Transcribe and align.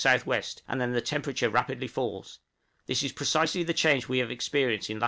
W., 0.03 0.41
and 0.67 0.81
then 0.81 0.93
the 0.93 0.99
temperature 0.99 1.47
rapidly 1.47 1.87
falls: 1.87 2.39
this 2.87 3.03
is 3.03 3.11
precisely 3.11 3.61
the 3.61 3.71
change 3.71 4.07
we 4.09 4.17
have 4.17 4.31
experienced 4.31 4.89
in 4.89 4.97
lat. 4.97 4.99